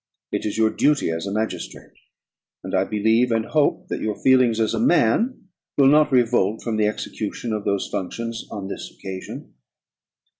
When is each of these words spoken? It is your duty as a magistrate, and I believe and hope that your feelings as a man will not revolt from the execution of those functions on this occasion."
It 0.31 0.47
is 0.47 0.57
your 0.57 0.71
duty 0.71 1.11
as 1.11 1.27
a 1.27 1.31
magistrate, 1.31 1.93
and 2.63 2.73
I 2.73 2.85
believe 2.85 3.31
and 3.31 3.45
hope 3.45 3.87
that 3.89 4.01
your 4.01 4.15
feelings 4.19 4.59
as 4.59 4.73
a 4.73 4.79
man 4.79 5.49
will 5.77 5.89
not 5.89 6.11
revolt 6.11 6.63
from 6.63 6.77
the 6.77 6.87
execution 6.87 7.53
of 7.53 7.65
those 7.65 7.87
functions 7.87 8.47
on 8.49 8.67
this 8.67 8.89
occasion." 8.97 9.53